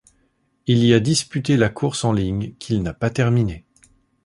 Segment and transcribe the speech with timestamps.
[0.65, 3.65] Il y a disputé la course en ligne, qu'il n'a pas terminée.